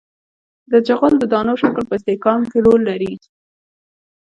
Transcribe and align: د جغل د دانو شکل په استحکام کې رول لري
د 0.71 0.73
جغل 0.87 1.13
د 1.19 1.23
دانو 1.33 1.53
شکل 1.63 1.83
په 1.89 1.95
استحکام 1.99 2.41
کې 2.51 2.57
رول 2.65 2.81
لري 2.89 3.13